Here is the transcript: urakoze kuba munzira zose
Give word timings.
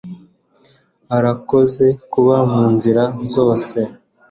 urakoze 1.17 1.85
kuba 2.11 2.35
munzira 2.51 3.03
zose 3.33 3.79